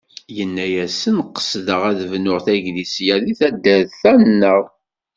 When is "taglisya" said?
2.45-3.15